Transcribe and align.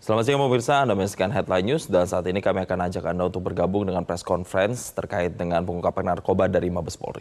Selamat 0.00 0.24
siang 0.24 0.40
pemirsa, 0.40 0.80
Anda 0.80 0.96
menyaksikan 0.96 1.28
Headline 1.28 1.76
News 1.76 1.84
dan 1.84 2.08
saat 2.08 2.24
ini 2.24 2.40
kami 2.40 2.64
akan 2.64 2.88
ajak 2.88 3.04
Anda 3.04 3.28
untuk 3.28 3.52
bergabung 3.52 3.84
dengan 3.84 4.00
press 4.08 4.24
conference 4.24 4.96
terkait 4.96 5.36
dengan 5.36 5.60
pengungkapan 5.60 6.16
narkoba 6.16 6.48
dari 6.48 6.72
Mabes 6.72 6.96
Polri. 6.96 7.20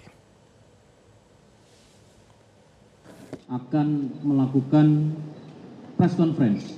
akan 3.50 4.14
melakukan 4.22 5.10
press 5.98 6.14
conference 6.14 6.78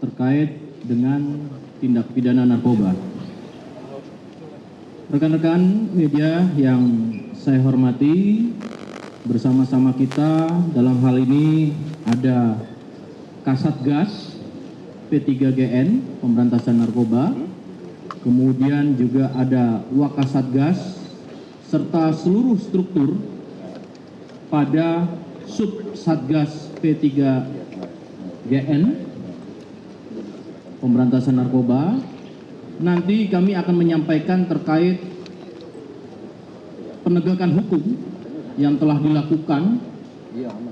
terkait 0.00 0.56
dengan 0.80 1.46
tindak 1.76 2.08
pidana 2.16 2.48
narkoba. 2.48 2.96
Rekan-rekan 5.12 5.92
media 5.92 6.48
yang 6.56 6.82
saya 7.36 7.60
hormati, 7.60 8.48
bersama-sama 9.28 9.92
kita 9.92 10.48
dalam 10.72 10.98
hal 11.04 11.20
ini 11.20 11.76
ada 12.08 12.56
Kasatgas 13.44 14.39
P3GN 15.10 16.22
Pemberantasan 16.22 16.78
Narkoba, 16.78 17.34
kemudian 18.22 18.94
juga 18.94 19.34
ada 19.34 19.82
Wakasatgas 19.90 21.02
serta 21.66 22.14
seluruh 22.14 22.54
struktur 22.62 23.18
pada 24.46 25.10
Sub 25.50 25.98
Satgas 25.98 26.70
P3GN 26.78 28.82
Pemberantasan 30.78 31.42
Narkoba. 31.42 31.98
Nanti 32.80 33.28
kami 33.28 33.52
akan 33.58 33.74
menyampaikan 33.76 34.48
terkait 34.48 35.04
penegakan 37.04 37.60
hukum 37.60 37.82
yang 38.56 38.80
telah 38.80 38.96
dilakukan 38.96 39.84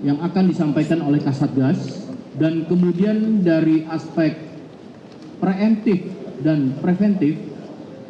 yang 0.07 0.23
akan 0.23 0.45
disampaikan 0.49 1.03
oleh 1.03 1.19
Kasatgas 1.19 2.08
dan 2.39 2.65
kemudian 2.71 3.43
dari 3.43 3.85
aspek 3.91 4.39
preemptif 5.43 6.07
dan 6.43 6.79
preventif 6.79 7.35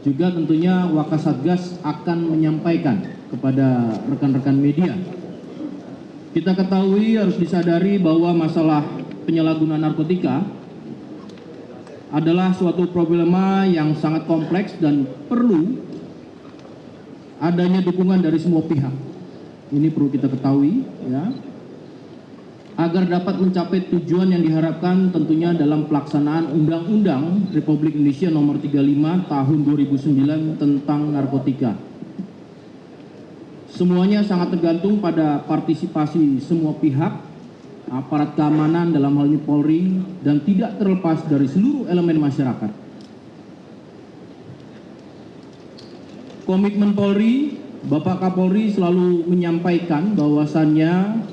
juga 0.04 0.30
tentunya 0.30 0.86
Wakasatgas 0.88 1.82
akan 1.82 2.18
menyampaikan 2.36 3.02
kepada 3.32 3.98
rekan-rekan 4.08 4.56
media 4.56 4.94
kita 6.36 6.54
ketahui 6.54 7.16
harus 7.16 7.34
disadari 7.40 7.96
bahwa 7.96 8.30
masalah 8.36 8.84
penyalahgunaan 9.24 9.80
narkotika 9.80 10.44
adalah 12.08 12.52
suatu 12.56 12.88
problema 12.88 13.68
yang 13.68 13.92
sangat 13.96 14.24
kompleks 14.24 14.76
dan 14.80 15.04
perlu 15.28 15.76
adanya 17.40 17.84
dukungan 17.84 18.20
dari 18.20 18.40
semua 18.40 18.64
pihak. 18.64 18.92
Ini 19.68 19.88
perlu 19.92 20.08
kita 20.08 20.32
ketahui 20.32 20.84
ya. 21.08 21.28
Agar 22.78 23.10
dapat 23.10 23.42
mencapai 23.42 23.90
tujuan 23.90 24.30
yang 24.30 24.38
diharapkan 24.38 25.10
tentunya 25.10 25.50
dalam 25.50 25.90
pelaksanaan 25.90 26.54
Undang-Undang 26.54 27.50
Republik 27.50 27.98
Indonesia 27.98 28.30
Nomor 28.30 28.62
35 28.62 29.26
Tahun 29.26 29.58
2009 29.66 30.62
tentang 30.62 31.00
narkotika. 31.10 31.74
Semuanya 33.66 34.22
sangat 34.22 34.54
tergantung 34.54 35.02
pada 35.02 35.42
partisipasi 35.42 36.38
semua 36.38 36.78
pihak, 36.78 37.18
aparat 37.90 38.38
keamanan 38.38 38.94
dalam 38.94 39.10
hal 39.18 39.26
ini 39.26 39.42
Polri, 39.42 39.98
dan 40.22 40.38
tidak 40.46 40.78
terlepas 40.78 41.26
dari 41.26 41.50
seluruh 41.50 41.90
elemen 41.90 42.22
masyarakat. 42.22 42.70
Komitmen 46.46 46.94
Polri, 46.94 47.58
Bapak 47.90 48.22
Kapolri 48.22 48.70
selalu 48.70 49.26
menyampaikan 49.26 50.14
bahwasannya 50.14 51.26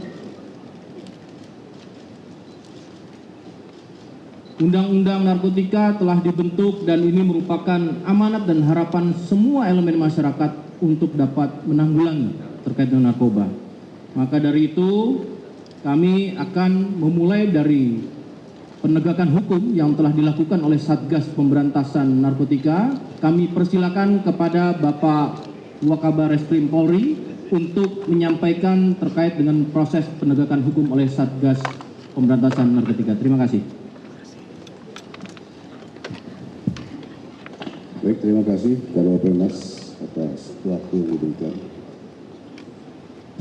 Undang-undang 4.55 5.27
narkotika 5.27 5.99
telah 5.99 6.23
dibentuk 6.23 6.87
dan 6.87 7.03
ini 7.03 7.27
merupakan 7.27 7.75
amanat 8.07 8.47
dan 8.47 8.63
harapan 8.63 9.11
semua 9.27 9.67
elemen 9.67 9.99
masyarakat 9.99 10.79
untuk 10.79 11.11
dapat 11.11 11.67
menanggulangi 11.67 12.39
terkait 12.63 12.87
dengan 12.87 13.11
narkoba. 13.11 13.51
Maka 14.15 14.39
dari 14.39 14.71
itu 14.71 15.19
kami 15.83 16.39
akan 16.39 16.71
memulai 17.03 17.51
dari 17.51 17.99
penegakan 18.79 19.35
hukum 19.35 19.75
yang 19.75 19.91
telah 19.91 20.15
dilakukan 20.15 20.63
oleh 20.63 20.79
Satgas 20.79 21.27
Pemberantasan 21.35 22.23
Narkotika. 22.23 22.95
Kami 23.19 23.51
persilakan 23.51 24.23
kepada 24.23 24.71
Bapak 24.71 25.51
Wakabar 25.83 26.31
Reskrim 26.31 26.71
Polri 26.71 27.19
untuk 27.51 28.07
menyampaikan 28.07 28.95
terkait 28.95 29.35
dengan 29.35 29.67
proses 29.67 30.07
penegakan 30.15 30.63
hukum 30.63 30.95
oleh 30.95 31.11
Satgas 31.11 31.59
Pemberantasan 32.15 32.71
Narkotika. 32.71 33.19
Terima 33.19 33.35
kasih. 33.43 33.84
Baik, 38.05 38.21
terima 38.21 38.45
kasih 38.45 38.77
kepada 38.85 39.17
Penas 39.17 39.81
atas 39.97 40.53
waktu 40.61 40.93
yang 40.93 41.09
diberikan. 41.09 41.57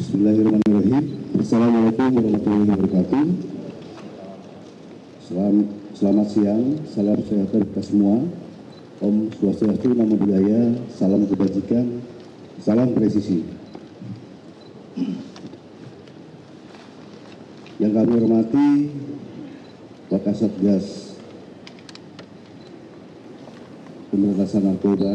Bismillahirrahmanirrahim. 0.00 1.04
Assalamualaikum 1.36 2.08
warahmatullahi 2.16 2.72
wabarakatuh. 2.72 3.25
Selamat, 5.20 5.69
selamat 5.92 6.26
siang, 6.32 6.64
salam 6.88 7.19
sejahtera 7.28 7.60
kita 7.60 7.82
semua. 7.84 8.25
Om 9.04 9.36
Swastiastu, 9.36 9.92
Namo 9.92 10.16
Buddhaya, 10.16 10.81
salam 10.96 11.28
kebajikan, 11.28 12.00
salam 12.64 12.96
presisi. 12.96 13.44
Yang 17.84 17.92
kami 18.00 18.12
hormati, 18.16 18.69
Wakasatgas 20.08 21.13
pemberantasan 24.14 24.62
narkoba 24.62 25.10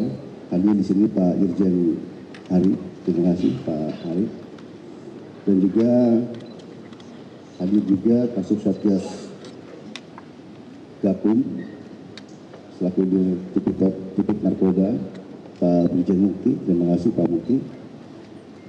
hadir 0.51 0.75
di 0.75 0.83
sini 0.83 1.07
Pak 1.07 1.39
Irjen 1.39 1.95
Hari. 2.51 2.75
Terima 3.07 3.31
kasih 3.31 3.55
Pak 3.63 3.87
Hari. 4.03 4.25
Dan 5.47 5.55
juga 5.63 5.91
hadir 7.63 7.83
juga 7.87 8.17
kasus 8.35 8.59
Satgas 8.59 9.31
Gakum 10.99 11.63
selaku 12.75 13.01
di 13.07 13.39
titik, 13.55 13.79
titik 14.19 14.37
narkoba 14.43 14.91
Pak 15.63 15.95
Irjen 15.95 16.19
Mukti. 16.19 16.51
Terima 16.67 16.91
kasih 16.91 17.15
Pak 17.15 17.27
Mukti. 17.31 17.57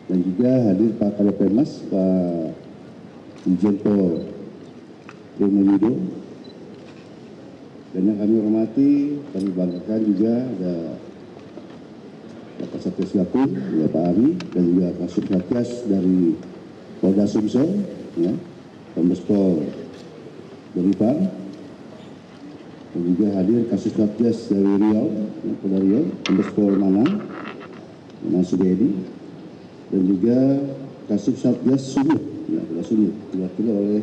Dan 0.07 0.19
juga 0.23 0.51
hadir 0.71 0.95
Pak 0.95 1.11
Kalopemas 1.19 1.83
Pak 1.91 2.55
Irjen 3.51 3.83
Pol 3.83 4.31
Yudo 5.43 6.20
dan 7.91 8.03
yang 8.07 8.19
kami 8.23 8.35
hormati, 8.39 8.91
kami 9.35 9.49
banggakan 9.51 10.01
juga 10.07 10.35
ada 10.47 10.75
Bapak 12.61 12.81
Satgas 12.87 13.11
Gapun, 13.17 13.49
ya 13.83 13.87
Pak 13.91 14.05
Ari, 14.15 14.29
dan 14.55 14.63
juga 14.63 14.87
Kasub 15.03 15.25
Satgas 15.27 15.71
dari 15.91 16.39
Polda 17.03 17.27
Sumsel, 17.27 17.83
ya, 18.15 18.31
Kombes 18.95 19.19
Pol 19.27 19.67
Beripan, 20.77 21.35
dan 22.95 23.03
juga 23.11 23.27
hadir 23.41 23.67
kasus 23.73 23.91
Satgas 23.97 24.39
dari 24.53 24.71
Riau, 24.77 25.07
ya, 25.43 25.53
Polda 25.59 25.79
Riau, 25.83 26.05
Kombes 26.29 26.51
Pol 26.55 26.73
Manang, 26.79 27.27
Mas 28.31 28.53
Sudedi, 28.53 29.03
dan 29.91 30.03
juga 30.07 30.39
kasus 31.11 31.43
Satgas 31.43 31.83
Sumut, 31.91 32.23
ya, 32.47 32.63
Polda 32.71 32.85
Sumut, 32.87 33.15
diwakili 33.35 33.71
oleh 33.73 34.03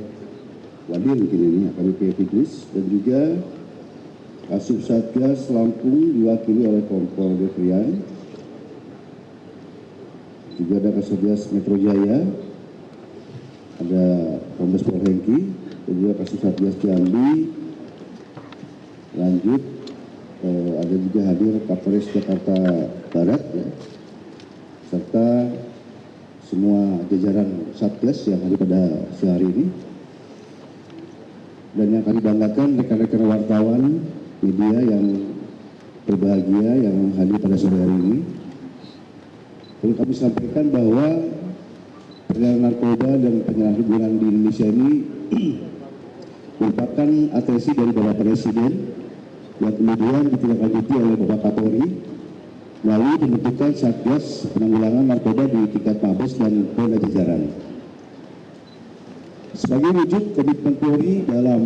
Wadir 0.88 1.20
mungkin 1.20 1.40
ini, 1.40 1.60
AKBP 1.72 2.02
Fidris, 2.16 2.64
dan 2.72 2.84
juga 2.88 3.20
Kasus 4.48 4.88
Satgas 4.88 5.52
Lampung 5.52 6.16
diwakili 6.16 6.64
oleh 6.64 6.80
Kompol 6.88 7.36
Devrian. 7.36 8.00
Juga 10.56 10.80
ada 10.80 10.96
Kasubgas 10.96 11.52
Metro 11.52 11.76
Jaya, 11.76 12.24
ada 13.84 14.06
Kombes 14.56 14.88
Pol 14.88 15.04
Hengki, 15.04 15.52
dan 15.84 15.94
juga 16.00 16.14
kasus 16.24 16.40
Satgas 16.40 16.80
Jambi. 16.80 17.52
Lanjut, 19.20 19.62
eh, 20.48 20.72
ada 20.80 20.96
juga 20.96 21.20
hadir 21.28 21.54
Kapolres 21.68 22.08
Jakarta 22.10 22.56
Barat, 23.12 23.44
ya. 23.52 23.68
serta 24.88 25.52
semua 26.48 27.04
jajaran 27.12 27.76
Satgas 27.76 28.24
yang 28.32 28.40
ada 28.48 28.56
pada 28.56 28.82
sehari 29.20 29.48
ini. 29.52 29.66
Dan 31.76 32.00
yang 32.00 32.04
kami 32.08 32.24
banggakan 32.24 32.80
rekan-rekan 32.80 33.24
wartawan 33.28 33.84
media 34.42 34.78
yang 34.86 35.06
berbahagia 36.06 36.72
yang 36.88 36.98
hadir 37.18 37.38
pada 37.42 37.58
sore 37.58 37.78
hari 37.78 37.98
ini. 37.98 38.20
Perlu 39.78 39.94
kami 39.94 40.14
sampaikan 40.14 40.66
bahwa 40.74 41.06
penyalahgunaan 42.32 42.62
narkoba 42.64 43.10
dan 43.18 43.34
penyalahgunaan 43.46 44.14
di 44.18 44.26
Indonesia 44.26 44.68
ini 44.68 44.92
merupakan 46.62 47.10
atensi 47.38 47.72
dari 47.74 47.92
Bapak 47.94 48.16
Presiden 48.22 48.72
yang 49.58 49.74
kemudian 49.74 50.24
ditindaklanjuti 50.34 50.94
oleh 50.98 51.16
Bapak 51.18 51.40
Kapolri 51.50 51.88
melalui 52.86 53.16
pembentukan 53.18 53.72
Satgas 53.74 54.46
Penanggulangan 54.54 55.06
Narkoba 55.10 55.44
di 55.50 55.62
tingkat 55.74 55.98
Mabes 55.98 56.38
dan 56.38 56.54
Polda 56.78 56.98
Jajaran. 57.02 57.50
Sebagai 59.58 59.92
wujud 59.98 60.24
komitmen 60.38 60.76
Polri 60.78 61.26
dalam 61.26 61.62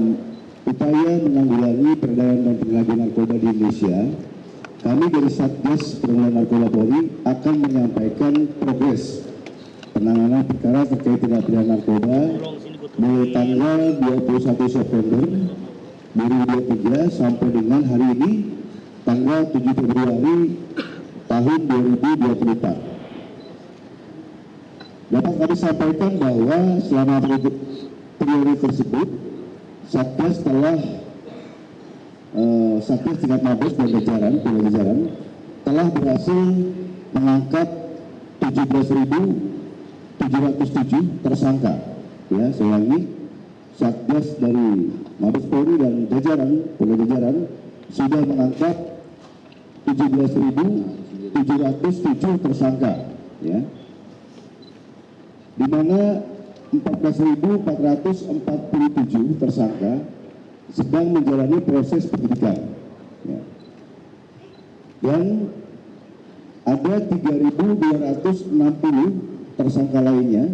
upaya 0.65 1.11
menanggulangi 1.25 1.91
peredaran 1.97 2.39
dan 2.45 2.55
penyalahgunaan 2.61 3.09
narkoba 3.09 3.33
di 3.37 3.47
Indonesia, 3.49 3.97
kami 4.81 5.13
dari 5.13 5.29
Satgas 5.29 6.01
Penanggulangan 6.01 6.41
Narkoba 6.41 6.67
Polri 6.73 7.01
akan 7.21 7.55
menyampaikan 7.61 8.33
progres 8.57 9.29
penanganan 9.93 10.41
perkara 10.47 10.87
terkait 10.89 11.21
tindak 11.21 11.45
pidana 11.45 11.77
narkoba 11.77 12.17
mulai 12.97 13.29
tanggal 13.29 13.79
21 14.01 14.57
September 14.73 15.21
2023 16.17 17.13
sampai 17.13 17.47
dengan 17.53 17.85
hari 17.85 18.07
ini 18.17 18.57
tanggal 19.05 19.53
7 19.53 19.77
Februari 19.77 20.57
tahun 21.29 21.59
2024. 21.69 22.89
Dapat 25.11 25.33
kami 25.43 25.55
sampaikan 25.59 26.11
bahwa 26.17 26.57
selama 26.87 27.19
periode 28.17 28.53
tersebut 28.63 29.07
Satgas 29.91 30.39
telah 30.39 30.79
uh, 32.31 32.79
Satgas 32.79 33.19
tingkat 33.19 33.43
Mabes 33.43 33.75
dan 33.75 33.91
jajaran, 33.91 34.39
jajaran 34.39 35.11
telah 35.67 35.91
berhasil 35.91 36.47
mengangkat 37.11 37.67
17.707 38.39 41.27
tersangka. 41.27 41.75
Ya, 42.31 42.47
saya 42.55 42.79
Satgas 43.75 44.39
dari 44.39 44.95
Mabes 45.19 45.43
Polri 45.51 45.75
dan 45.75 46.07
jajaran, 46.07 46.71
jajaran 46.79 47.51
sudah 47.91 48.23
mengangkat 48.23 48.95
17.707 49.91 52.39
tersangka. 52.39 53.11
Ya, 53.43 53.59
di 55.59 55.67
mana 55.67 56.30
14.447 56.71 59.44
tersangka 59.44 60.07
sedang 60.71 61.12
menjalani 61.12 61.59
proses 61.59 62.07
penyidikan. 62.07 62.63
Ya. 63.27 63.44
Dan 65.03 65.51
ada 66.63 66.94
3.260 67.12 68.56
tersangka 69.59 70.00
lainnya 70.00 70.47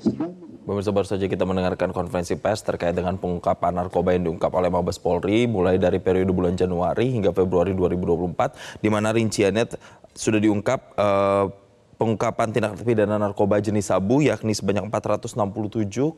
sedang 0.00 0.32
Pemirsa 0.66 0.90
baru 0.90 1.06
saja 1.06 1.30
kita 1.30 1.46
mendengarkan 1.46 1.94
konferensi 1.94 2.34
pers 2.34 2.58
terkait 2.66 2.90
dengan 2.90 3.14
pengungkapan 3.14 3.70
narkoba 3.70 4.18
yang 4.18 4.26
diungkap 4.26 4.50
oleh 4.50 4.66
Mabes 4.66 4.98
Polri 4.98 5.46
mulai 5.46 5.78
dari 5.78 6.02
periode 6.02 6.34
bulan 6.34 6.58
Januari 6.58 7.14
hingga 7.14 7.30
Februari 7.30 7.70
2024 7.70 8.82
di 8.82 8.90
mana 8.90 9.14
rinciannya 9.14 9.62
sudah 10.10 10.42
diungkap 10.42 10.98
uh, 10.98 11.46
pengungkapan 11.96 12.52
tindak 12.52 12.76
pidana 12.80 13.16
narkoba 13.16 13.60
jenis 13.60 13.88
sabu 13.88 14.20
yakni 14.20 14.52
sebanyak 14.52 14.88
467,74 14.92 16.12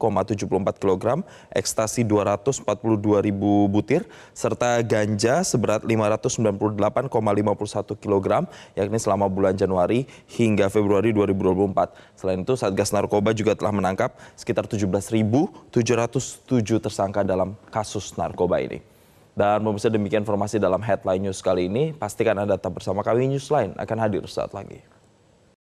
kg, 0.79 1.23
ekstasi 1.55 2.03
242 2.03 2.67
ribu 3.23 3.71
butir, 3.71 4.07
serta 4.35 4.83
ganja 4.83 5.43
seberat 5.47 5.83
598,51 5.87 7.09
kg 7.99 8.27
yakni 8.75 8.99
selama 8.99 9.31
bulan 9.31 9.55
Januari 9.55 10.05
hingga 10.35 10.67
Februari 10.71 11.15
2024. 11.15 12.19
Selain 12.19 12.43
itu 12.43 12.55
Satgas 12.59 12.91
Narkoba 12.91 13.31
juga 13.31 13.55
telah 13.55 13.71
menangkap 13.71 14.19
sekitar 14.35 14.67
17.707 14.67 15.71
tersangka 16.83 17.23
dalam 17.23 17.55
kasus 17.71 18.19
narkoba 18.19 18.59
ini. 18.59 18.83
Dan 19.39 19.63
pemirsa 19.63 19.87
demikian 19.87 20.27
informasi 20.27 20.59
dalam 20.59 20.83
headline 20.83 21.31
news 21.31 21.39
kali 21.39 21.71
ini. 21.71 21.95
Pastikan 21.95 22.35
Anda 22.35 22.59
tetap 22.59 22.75
bersama 22.75 23.07
kami 23.07 23.31
news 23.31 23.47
lain 23.55 23.71
akan 23.79 23.97
hadir 24.03 24.27
saat 24.27 24.51
lagi. 24.51 24.98